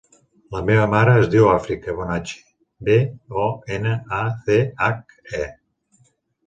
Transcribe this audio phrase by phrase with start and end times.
[0.53, 2.39] La meva mare es diu Àfrica Bonache:
[2.89, 2.97] be,
[3.45, 3.47] o,
[3.79, 3.93] ena,
[4.23, 5.49] a, ce, hac, e.